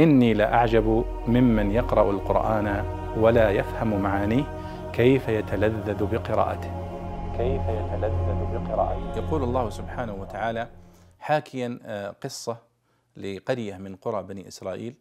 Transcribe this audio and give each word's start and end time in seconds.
إني 0.00 0.34
لأعجب 0.34 1.04
ممن 1.26 1.70
يقرأ 1.70 2.10
القرآن 2.10 2.84
ولا 3.16 3.50
يفهم 3.50 4.02
معانيه 4.02 4.44
كيف 4.92 5.28
يتلذذ 5.28 6.04
بقراءته. 6.04 6.70
كيف 7.36 7.62
يتلذذ 7.62 8.58
بقراءته. 8.58 9.16
يقول 9.16 9.42
الله 9.42 9.70
سبحانه 9.70 10.14
وتعالى 10.14 10.68
حاكيا 11.18 11.78
آه، 11.82 12.10
قصة 12.10 12.58
لقرية 13.16 13.76
من 13.76 13.96
قرى 13.96 14.22
بني 14.22 14.48
إسرائيل. 14.48 14.94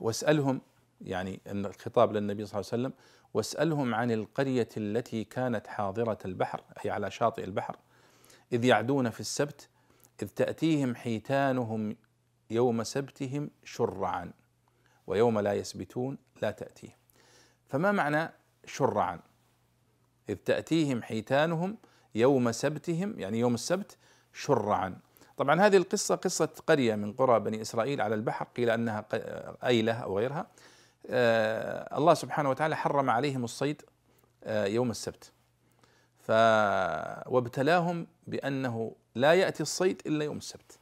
واسألهم 0.00 0.60
يعني 1.00 1.40
الخطاب 1.46 2.12
للنبي 2.12 2.46
صلى 2.46 2.60
الله 2.60 2.70
عليه 2.72 2.82
وسلم 2.82 2.92
واسألهم 3.34 3.94
عن 3.94 4.10
القرية 4.10 4.68
التي 4.76 5.24
كانت 5.24 5.66
حاضرة 5.66 6.18
البحر 6.24 6.60
أي 6.84 6.90
على 6.90 7.10
شاطئ 7.10 7.44
البحر 7.44 7.76
إذ 8.52 8.64
يعدون 8.64 9.10
في 9.10 9.20
السبت 9.20 9.68
إذ 10.22 10.28
تأتيهم 10.28 10.94
حيتانهم 10.94 11.96
يوم 12.50 12.82
سبتهم 12.82 13.50
شرعا 13.64 14.32
ويوم 15.06 15.38
لا 15.40 15.52
يسبتون 15.52 16.18
لا 16.42 16.50
تأتيهم. 16.50 16.96
فما 17.68 17.92
معنى 17.92 18.32
شرعا؟ 18.66 19.20
إذ 20.28 20.34
تأتيهم 20.34 21.02
حيتانهم 21.02 21.76
يوم 22.14 22.52
سبتهم 22.52 23.20
يعني 23.20 23.38
يوم 23.38 23.54
السبت 23.54 23.96
شرعا. 24.32 24.98
طبعا 25.36 25.60
هذه 25.60 25.76
القصة 25.76 26.14
قصة 26.14 26.48
قرية 26.66 26.94
من 26.94 27.12
قرى 27.12 27.40
بني 27.40 27.62
إسرائيل 27.62 28.00
على 28.00 28.14
البحر 28.14 28.46
قيل 28.56 28.70
أنها 28.70 29.04
أيلة 29.64 29.92
أو 29.92 30.18
غيرها. 30.18 30.46
آه 31.06 31.98
الله 31.98 32.14
سبحانه 32.14 32.50
وتعالى 32.50 32.76
حرم 32.76 33.10
عليهم 33.10 33.44
الصيد 33.44 33.82
آه 34.44 34.66
يوم 34.66 34.90
السبت. 34.90 35.32
ف 36.18 36.30
وابتلاهم 37.30 38.06
بأنه 38.26 38.94
لا 39.14 39.34
يأتي 39.34 39.62
الصيد 39.62 40.02
إلا 40.06 40.24
يوم 40.24 40.36
السبت. 40.36 40.78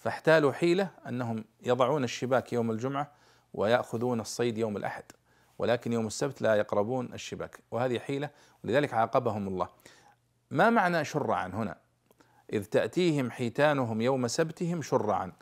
فاحتالوا 0.00 0.52
حيلة 0.52 0.90
أنهم 1.08 1.44
يضعون 1.62 2.04
الشباك 2.04 2.52
يوم 2.52 2.70
الجمعة 2.70 3.12
ويأخذون 3.54 4.20
الصيد 4.20 4.58
يوم 4.58 4.76
الأحد 4.76 5.04
ولكن 5.58 5.92
يوم 5.92 6.06
السبت 6.06 6.42
لا 6.42 6.54
يقربون 6.54 7.14
الشباك 7.14 7.60
وهذه 7.70 7.98
حيلة 7.98 8.30
ولذلك 8.64 8.94
عاقبهم 8.94 9.48
الله. 9.48 9.68
ما 10.50 10.70
معنى 10.70 11.04
شرعا 11.04 11.46
هنا؟ 11.46 11.76
إذ 12.52 12.64
تأتيهم 12.64 13.30
حيتانهم 13.30 14.00
يوم 14.00 14.28
سبتهم 14.28 14.82
شرعا. 14.82 15.32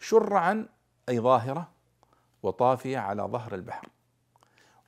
شرعا 0.00 0.68
أي 1.08 1.20
ظاهرة 1.20 1.68
وطافية 2.42 2.98
على 2.98 3.22
ظهر 3.22 3.54
البحر 3.54 3.88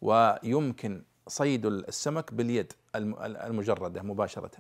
ويمكن 0.03 1.03
صيد 1.29 1.67
السمك 1.67 2.35
باليد 2.35 2.73
المجردة 2.97 4.03
مباشرة. 4.03 4.51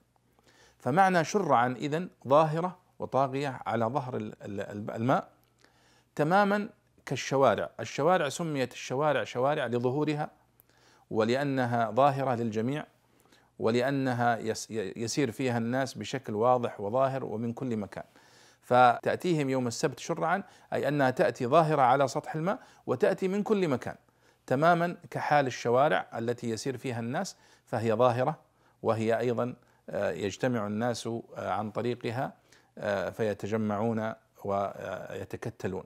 فمعنى 0.78 1.24
شرعا 1.24 1.74
إذن 1.78 2.08
ظاهرة 2.28 2.78
وطاغية 3.00 3.60
على 3.66 3.84
ظهر 3.84 4.16
الماء 4.96 5.28
تماما 6.14 6.68
كالشوارع. 7.06 7.70
الشوارع 7.80 8.28
سميت 8.28 8.72
الشوارع 8.72 9.24
شوارع 9.24 9.66
لظهورها 9.66 10.30
ولأنها 11.10 11.90
ظاهرة 11.90 12.34
للجميع 12.34 12.84
ولأنها 13.58 14.38
يسير 14.70 15.30
فيها 15.30 15.58
الناس 15.58 15.94
بشكل 15.94 16.34
واضح 16.34 16.80
وظاهر 16.80 17.24
ومن 17.24 17.52
كل 17.52 17.76
مكان. 17.76 18.04
فتأتيهم 18.62 19.50
يوم 19.50 19.66
السبت 19.66 19.98
شرعا 19.98 20.42
أي 20.72 20.88
أنها 20.88 21.10
تأتي 21.10 21.46
ظاهرة 21.46 21.82
على 21.82 22.08
سطح 22.08 22.34
الماء 22.34 22.58
وتأتي 22.86 23.28
من 23.28 23.42
كل 23.42 23.68
مكان 23.68 23.94
تماما 24.46 24.96
كحال 25.10 25.46
الشوارع 25.46 26.06
التي 26.18 26.50
يسير 26.50 26.76
فيها 26.76 27.00
الناس 27.00 27.36
فهي 27.66 27.92
ظاهرة 27.92 28.38
وهي 28.82 29.18
أيضا 29.18 29.54
آه، 29.90 30.10
يجتمع 30.10 30.66
الناس 30.66 31.06
آه، 31.06 31.22
عن 31.36 31.70
طريقها 31.70 32.32
فيتجمعون 33.12 34.12
ويتكتلون. 34.44 35.84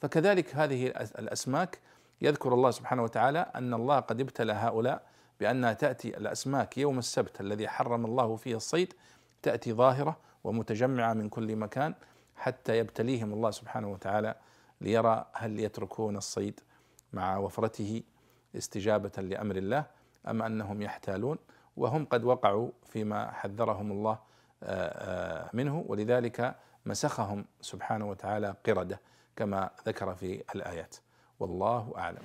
فكذلك 0.00 0.54
هذه 0.54 0.86
الأسماك 1.18 1.78
يذكر 2.20 2.54
الله 2.54 2.70
سبحانه 2.70 3.02
وتعالى 3.02 3.38
أن 3.54 3.74
الله 3.74 4.00
قد 4.00 4.20
ابتلى 4.20 4.52
هؤلاء 4.52 5.02
بأنها 5.40 5.72
تأتي 5.72 6.16
الأسماك 6.16 6.78
يوم 6.78 6.98
السبت 6.98 7.40
الذي 7.40 7.68
حرم 7.68 8.04
الله 8.04 8.36
فيه 8.36 8.56
الصيد 8.56 8.94
تأتي 9.42 9.72
ظاهرة 9.72 10.16
ومتجمعة 10.44 11.12
من 11.12 11.28
كل 11.28 11.56
مكان 11.56 11.94
حتى 12.36 12.78
يبتليهم 12.78 13.32
الله 13.32 13.50
سبحانه 13.50 13.92
وتعالى 13.92 14.34
ليرى 14.80 15.26
هل 15.32 15.60
يتركون 15.60 16.16
الصيد 16.16 16.60
مع 17.12 17.36
وفرته 17.36 18.02
استجابة 18.56 19.22
لأمر 19.22 19.56
الله 19.56 19.84
أم 20.28 20.42
أنهم 20.42 20.82
يحتالون. 20.82 21.38
وهم 21.76 22.04
قد 22.04 22.24
وقعوا 22.24 22.70
فيما 22.86 23.30
حذرهم 23.30 23.92
الله 23.92 24.18
منه 25.52 25.84
ولذلك 25.88 26.54
مسخهم 26.86 27.44
سبحانه 27.60 28.08
وتعالى 28.10 28.54
قردة 28.66 29.00
كما 29.36 29.70
ذكر 29.86 30.14
في 30.14 30.42
الآيات. 30.54 30.96
والله 31.40 31.92
أعلم. 31.96 32.22